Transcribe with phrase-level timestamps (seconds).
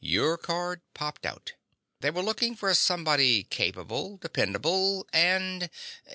[0.03, 1.53] Your card popped out.
[1.99, 5.05] They were looking for somebody capable, dependable...
[5.13, 5.69] and